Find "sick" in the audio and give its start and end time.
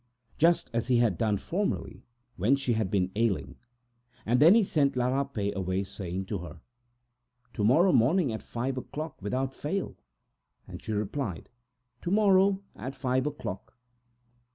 3.15-3.45